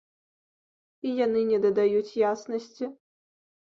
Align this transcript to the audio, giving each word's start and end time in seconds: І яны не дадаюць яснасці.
І 1.09 1.11
яны 1.25 1.41
не 1.51 1.59
дадаюць 1.67 2.17
яснасці. 2.25 2.85